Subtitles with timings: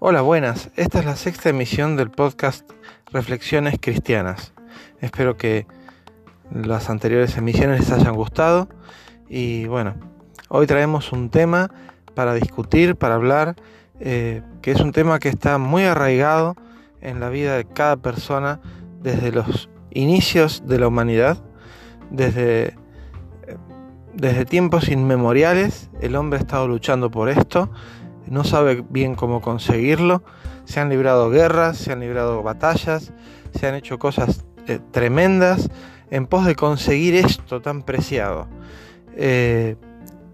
[0.00, 0.70] Hola, buenas.
[0.74, 2.68] Esta es la sexta emisión del podcast
[3.12, 4.52] Reflexiones Cristianas.
[5.00, 5.68] Espero que
[6.50, 8.68] las anteriores emisiones les hayan gustado
[9.28, 9.94] y bueno,
[10.48, 11.70] hoy traemos un tema
[12.16, 13.54] para discutir, para hablar,
[14.00, 16.56] eh, que es un tema que está muy arraigado
[17.00, 18.60] en la vida de cada persona
[19.00, 21.40] desde los inicios de la humanidad,
[22.10, 22.74] desde,
[24.14, 27.70] desde tiempos inmemoriales, el hombre ha estado luchando por esto
[28.30, 30.22] no sabe bien cómo conseguirlo.
[30.64, 33.12] Se han librado guerras, se han librado batallas,
[33.52, 35.68] se han hecho cosas eh, tremendas
[36.10, 38.48] en pos de conseguir esto tan preciado.
[39.16, 39.76] Eh,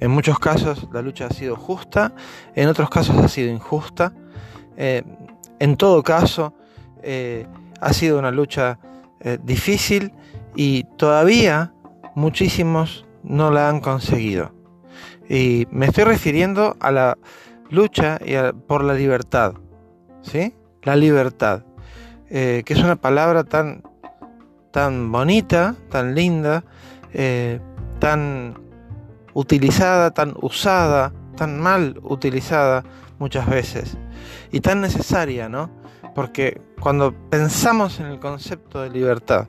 [0.00, 2.12] en muchos casos la lucha ha sido justa,
[2.54, 4.12] en otros casos ha sido injusta.
[4.76, 5.02] Eh,
[5.60, 6.52] en todo caso,
[7.80, 8.78] ha sido una lucha
[9.42, 10.12] difícil
[10.56, 11.72] y todavía
[12.14, 14.52] muchísimos no la han conseguido.
[15.28, 17.18] Y me estoy refiriendo a la
[17.70, 18.20] lucha
[18.66, 19.54] por la libertad,
[20.22, 20.54] ¿sí?
[20.82, 21.64] La libertad,
[22.28, 23.82] eh, que es una palabra tan,
[24.70, 26.64] tan bonita, tan linda,
[27.12, 27.60] eh,
[27.98, 28.60] tan
[29.32, 32.84] utilizada, tan usada, tan mal utilizada
[33.18, 33.96] muchas veces
[34.52, 35.70] y tan necesaria, ¿no?
[36.14, 39.48] Porque cuando pensamos en el concepto de libertad,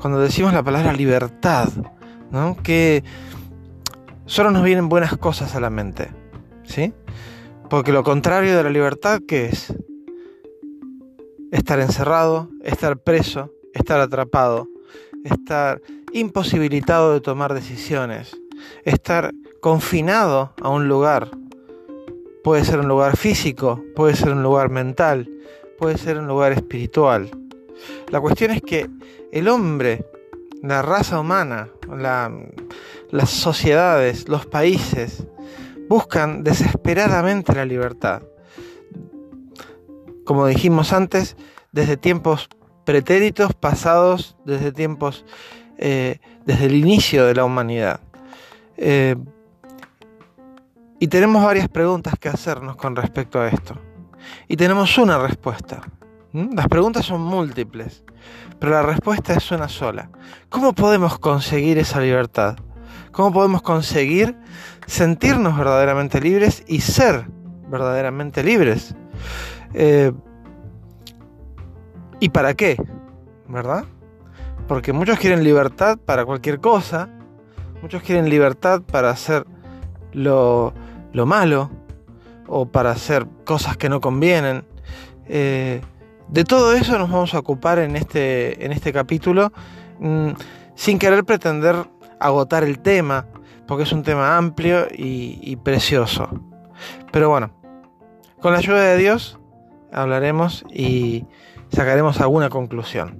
[0.00, 1.68] cuando decimos la palabra libertad,
[2.34, 2.56] ¿no?
[2.62, 3.02] Que
[4.26, 6.10] solo nos vienen buenas cosas a la mente,
[6.64, 6.92] ¿sí?
[7.70, 9.72] Porque lo contrario de la libertad, ¿qué es?
[11.50, 14.68] Estar encerrado, estar preso, estar atrapado,
[15.24, 15.80] estar
[16.12, 18.36] imposibilitado de tomar decisiones,
[18.84, 21.30] estar confinado a un lugar.
[22.42, 25.30] Puede ser un lugar físico, puede ser un lugar mental,
[25.78, 27.30] puede ser un lugar espiritual.
[28.10, 28.90] La cuestión es que
[29.32, 30.04] el hombre,
[30.66, 31.68] la raza humana,
[33.10, 35.26] las sociedades, los países,
[35.88, 38.22] buscan desesperadamente la libertad.
[40.24, 41.36] Como dijimos antes,
[41.72, 42.48] desde tiempos
[42.84, 45.26] pretéritos pasados, desde tiempos,
[45.76, 48.00] eh, desde el inicio de la humanidad.
[48.78, 49.16] Eh,
[50.98, 53.78] y tenemos varias preguntas que hacernos con respecto a esto.
[54.48, 55.82] Y tenemos una respuesta.
[56.34, 58.02] Las preguntas son múltiples,
[58.58, 60.10] pero la respuesta es una sola.
[60.48, 62.56] ¿Cómo podemos conseguir esa libertad?
[63.12, 64.36] ¿Cómo podemos conseguir
[64.84, 67.26] sentirnos verdaderamente libres y ser
[67.70, 68.96] verdaderamente libres?
[69.74, 70.10] Eh,
[72.18, 72.82] ¿Y para qué?
[73.46, 73.84] ¿Verdad?
[74.66, 77.10] Porque muchos quieren libertad para cualquier cosa,
[77.80, 79.46] muchos quieren libertad para hacer
[80.12, 80.74] lo,
[81.12, 81.70] malo
[82.48, 84.64] o para hacer cosas que no convienen.
[85.28, 85.80] Eh,
[86.28, 89.52] de todo eso nos vamos a ocupar en este, en este capítulo
[89.98, 90.30] mm,
[90.74, 91.76] sin querer pretender
[92.18, 93.26] agotar el tema,
[93.66, 96.28] porque es un tema amplio y, precioso.
[97.12, 97.50] Pero bueno,
[98.40, 99.38] con la ayuda de Dios
[99.92, 101.26] hablaremos y
[101.70, 103.18] sacaremos alguna conclusión.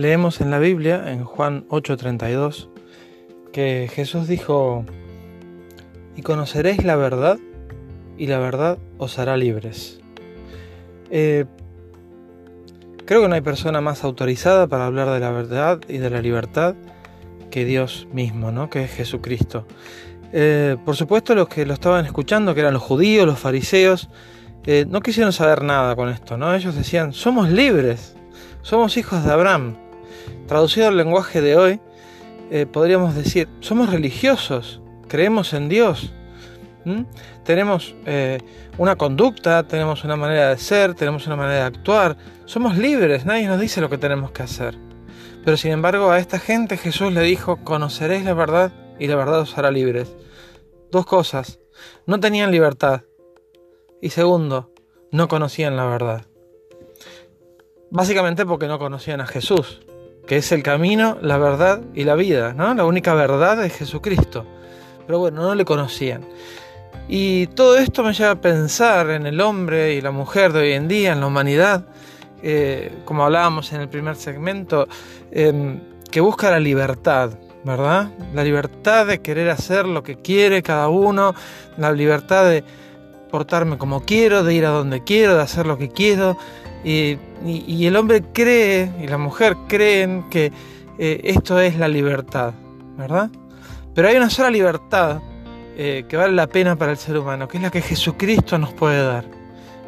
[0.00, 2.70] Leemos en la Biblia, en Juan 8:32,
[3.52, 4.86] que Jesús dijo,
[6.16, 7.38] y conoceréis la verdad,
[8.16, 10.00] y la verdad os hará libres.
[11.10, 11.44] Eh,
[13.04, 16.22] creo que no hay persona más autorizada para hablar de la verdad y de la
[16.22, 16.76] libertad
[17.50, 18.70] que Dios mismo, ¿no?
[18.70, 19.66] que es Jesucristo.
[20.32, 24.08] Eh, por supuesto los que lo estaban escuchando, que eran los judíos, los fariseos,
[24.64, 26.54] eh, no quisieron saber nada con esto, ¿no?
[26.54, 28.16] Ellos decían, somos libres,
[28.62, 29.89] somos hijos de Abraham.
[30.46, 31.80] Traducido al lenguaje de hoy,
[32.72, 36.12] podríamos decir, somos religiosos, creemos en Dios.
[37.44, 38.38] Tenemos eh,
[38.78, 42.16] una conducta, tenemos una manera de ser, tenemos una manera de actuar.
[42.46, 44.78] Somos libres, nadie nos dice lo que tenemos que hacer.
[45.44, 49.40] Pero sin embargo a esta gente Jesús le dijo, conoceréis la verdad y la verdad
[49.40, 50.14] os hará libres.
[50.90, 51.60] Dos cosas,
[52.06, 53.02] no tenían libertad.
[54.00, 54.72] Y segundo,
[55.12, 56.26] no conocían la verdad.
[57.90, 59.80] Básicamente porque no conocían a Jesús,
[60.30, 62.72] que es el camino, la verdad y la vida, ¿no?
[62.72, 64.46] La única verdad es Jesucristo
[65.10, 66.24] pero bueno, no le conocían.
[67.08, 70.72] Y todo esto me lleva a pensar en el hombre y la mujer de hoy
[70.74, 71.82] en día, en la humanidad,
[72.44, 74.86] eh, como hablábamos en el primer segmento,
[75.32, 75.80] em,
[76.12, 77.32] que busca la libertad,
[77.64, 78.10] ¿verdad?
[78.32, 81.34] La libertad de querer hacer lo que quiere cada uno,
[81.76, 82.62] la libertad de
[83.32, 86.36] portarme como quiero, de ir a donde quiero, de hacer lo que quiero.
[86.84, 87.18] Y,
[87.86, 90.52] el hombre cree y la mujer creen que
[90.98, 92.52] eh, esto es la libertad,
[92.96, 93.30] ¿verdad?
[93.94, 95.20] Pero hay una sola libertad
[95.76, 98.72] eh, que vale la pena para el ser humano, que es la que Jesucristo nos
[98.72, 99.24] puede dar.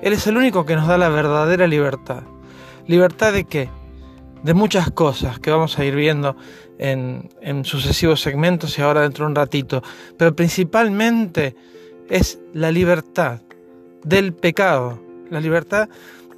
[0.02, 2.22] Él es el único que nos da la verdadera libertad.
[2.86, 3.68] ¿Libertad de qué?
[4.42, 6.36] De muchas cosas que vamos a ir viendo
[6.78, 9.82] en, en sucesivos segmentos y ahora dentro de un ratito.
[10.16, 11.54] Pero principalmente
[12.08, 13.40] es la libertad
[14.02, 15.00] del pecado,
[15.30, 15.88] la libertad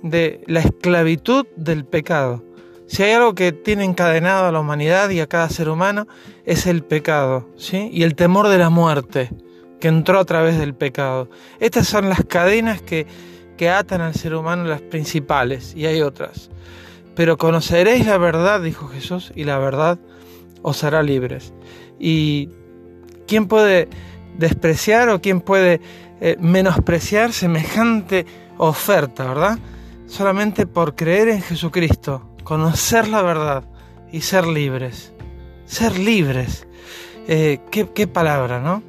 [0.04, 2.44] de la esclavitud del pecado.
[2.86, 6.06] Si hay algo que tiene encadenado a la humanidad y a cada ser humano,
[6.44, 7.88] es el pecado, ¿sí?
[7.90, 9.30] Y el temor de la muerte,
[9.80, 11.30] que entró a través del pecado.
[11.58, 13.06] Estas son las cadenas que,
[13.56, 16.50] que atan al ser humano, las principales, y hay otras.
[17.16, 19.98] Pero conoceréis la verdad, dijo Jesús, y la verdad
[20.60, 21.54] os hará libres.
[21.98, 22.50] ¿Y
[23.26, 23.88] quién puede
[24.36, 25.80] despreciar o quién puede
[26.20, 28.26] eh, menospreciar semejante
[28.58, 29.58] oferta, verdad?
[30.06, 33.64] Solamente por creer en Jesucristo, conocer la verdad
[34.12, 35.12] y ser libres.
[35.66, 36.66] Ser libres.
[37.26, 38.82] Eh, ¿qué, qué palabra, ¿no?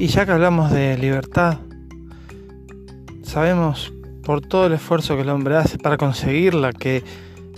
[0.00, 1.58] Y ya que hablamos de libertad,
[3.22, 3.92] sabemos
[4.22, 7.04] por todo el esfuerzo que el hombre hace para conseguirla que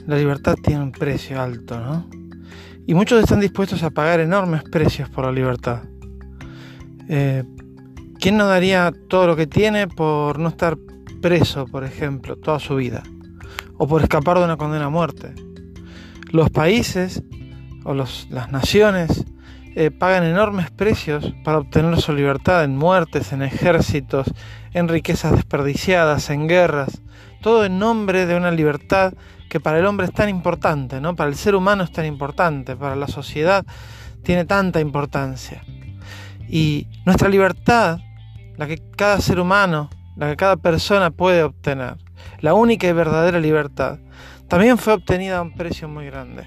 [0.07, 2.09] la libertad tiene un precio alto, ¿no?
[2.87, 5.85] Y muchos están dispuestos a pagar enormes precios por la libertad.
[7.09, 7.45] Eh,
[8.19, 10.77] ¿Quién no daría todo lo que tiene por no estar
[11.21, 13.03] preso, por ejemplo, toda su vida?
[13.79, 15.35] O por escapar de una condena a muerte.
[16.31, 17.23] Los países
[17.85, 19.25] o las naciones
[19.75, 24.31] eh, pagan enormes precios para obtener su libertad en muertes, en ejércitos,
[24.75, 27.01] en riquezas desperdiciadas, en guerras,
[27.41, 29.15] todo en nombre de una libertad
[29.53, 31.15] que para el hombre es tan importante, ¿no?
[31.15, 33.67] Para el ser humano es tan importante, para la sociedad
[34.23, 35.63] tiene tanta importancia.
[36.49, 37.99] Y nuestra libertad,
[38.57, 41.99] la que cada ser humano, la que cada persona puede obtener,
[42.41, 43.99] la única y verdadera libertad,
[44.49, 46.47] también fue obtenida a un precio muy grande.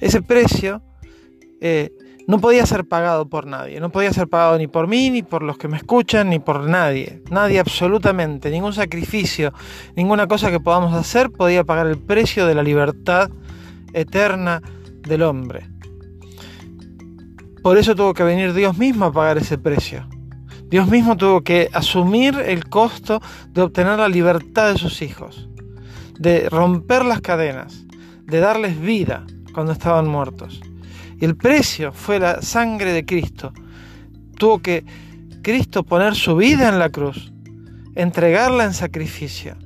[0.00, 0.82] Ese precio
[1.60, 1.90] eh,
[2.26, 5.42] no podía ser pagado por nadie, no podía ser pagado ni por mí, ni por
[5.42, 9.52] los que me escuchan, ni por nadie, nadie absolutamente, ningún sacrificio,
[9.94, 13.30] ninguna cosa que podamos hacer podía pagar el precio de la libertad
[13.92, 14.60] eterna
[15.02, 15.68] del hombre.
[17.62, 20.08] Por eso tuvo que venir Dios mismo a pagar ese precio.
[20.68, 23.20] Dios mismo tuvo que asumir el costo
[23.50, 25.48] de obtener la libertad de sus hijos,
[26.18, 27.86] de romper las cadenas,
[28.24, 30.60] de darles vida cuando estaban muertos.
[31.20, 33.52] El precio fue la sangre de Cristo.
[34.36, 34.84] Tuvo que
[35.42, 37.32] Cristo poner su vida en la cruz,
[37.94, 39.56] entregarla en sacrificio.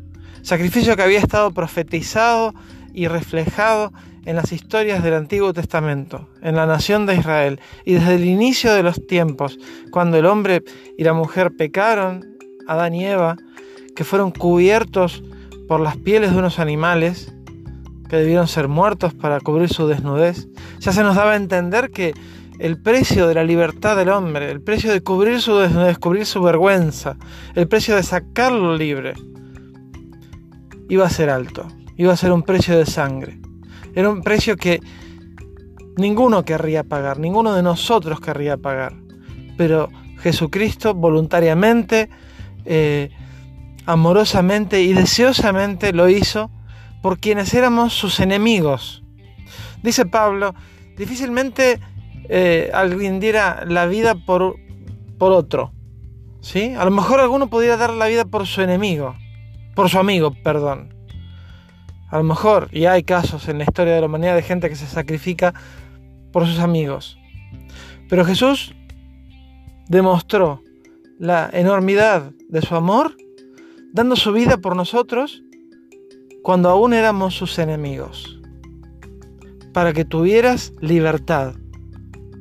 [0.43, 2.55] Sacrificio que había estado profetizado
[2.93, 3.93] y reflejado
[4.25, 7.61] en las historias del Antiguo Testamento, en la nación de Israel.
[7.85, 9.59] Y desde el inicio de los tiempos,
[9.91, 10.63] cuando el hombre
[10.97, 12.37] y la mujer pecaron,
[12.69, 13.37] Adán y Eva,
[13.97, 15.23] que fueron cubiertos
[15.67, 17.35] por las pieles de unos animales,
[18.11, 20.49] que debieron ser muertos para cubrir su desnudez,
[20.81, 22.13] ya se nos daba a entender que
[22.59, 26.43] el precio de la libertad del hombre, el precio de cubrir su desnudez, cubrir su
[26.43, 27.17] vergüenza,
[27.55, 29.15] el precio de sacarlo libre,
[30.89, 33.39] iba a ser alto, iba a ser un precio de sangre.
[33.95, 34.81] Era un precio que
[35.97, 38.97] ninguno querría pagar, ninguno de nosotros querría pagar.
[39.57, 42.11] Pero Jesucristo voluntariamente,
[42.65, 43.11] eh,
[43.87, 46.51] amorosamente y deseosamente lo hizo
[47.03, 49.03] por quienes éramos sus enemigos.
[49.83, 50.55] Dice Pablo,
[50.97, 51.81] difícilmente
[52.29, 54.57] eh, alguien diera la vida por,
[55.19, 55.73] por otro.
[56.41, 56.75] ¿sí?
[56.75, 59.15] A lo mejor alguno pudiera dar la vida por su enemigo,
[59.75, 60.95] por su amigo, perdón.
[62.09, 64.77] A lo mejor, y hay casos en la historia de la humanidad de gente que
[64.77, 65.55] se sacrifica
[66.33, 67.19] por sus amigos.
[68.09, 68.75] Pero Jesús
[69.89, 70.63] demostró
[71.19, 73.17] la enormidad de su amor
[73.93, 75.43] dando su vida por nosotros
[76.43, 78.41] cuando aún éramos sus enemigos,
[79.73, 81.55] para que tuvieras libertad.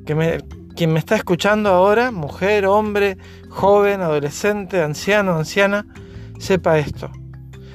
[0.06, 0.44] Que
[0.76, 3.18] quien me está escuchando ahora, mujer, hombre,
[3.50, 5.86] joven, adolescente, anciano, anciana,
[6.40, 7.12] sepa esto.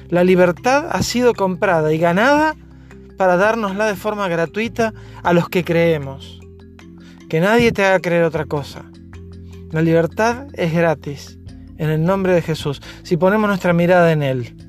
[0.09, 2.55] La libertad ha sido comprada y ganada
[3.17, 6.39] para dárnosla de forma gratuita a los que creemos.
[7.29, 8.83] Que nadie te haga creer otra cosa.
[9.71, 11.39] La libertad es gratis,
[11.77, 14.64] en el nombre de Jesús, si ponemos nuestra mirada en Él.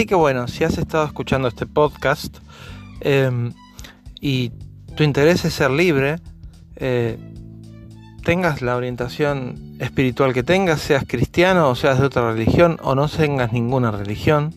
[0.00, 2.38] Así que bueno, si has estado escuchando este podcast
[3.00, 3.52] em,
[4.18, 4.50] y
[4.96, 6.16] tu interés es ser libre,
[6.76, 7.18] eh,
[8.24, 13.08] tengas la orientación espiritual que tengas, seas cristiano o seas de otra religión o no
[13.08, 14.54] tengas ninguna religión,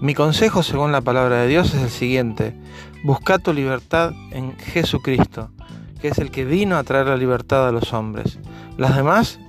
[0.00, 2.54] Mi consejo según la palabra de Dios es el siguiente.
[3.02, 5.50] Busca tu libertad en Jesucristo,
[6.00, 8.38] que es el que vino a traer la libertad a los hombres.
[8.78, 9.40] Las demás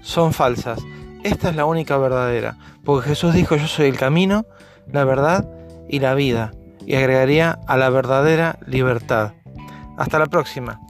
[0.00, 0.80] son falsas.
[1.24, 4.44] Esta es la única verdadera, porque Jesús dijo yo soy el camino,
[4.92, 5.48] la verdad
[5.88, 6.52] y la vida,
[6.84, 9.32] y agregaría a la verdadera libertad.
[9.96, 10.83] Hasta la próxima.